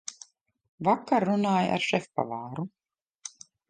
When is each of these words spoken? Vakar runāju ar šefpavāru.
Vakar 0.87 1.27
runāju 1.31 1.71
ar 1.77 1.87
šefpavāru. 1.91 2.71